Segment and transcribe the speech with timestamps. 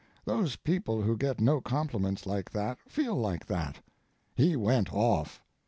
[0.25, 3.77] Those people who get no compliments like that feel like that.
[4.33, 5.43] He went off.